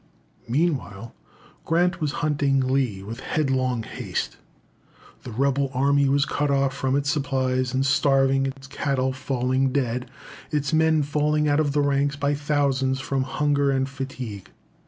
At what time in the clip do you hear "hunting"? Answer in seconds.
2.25-2.59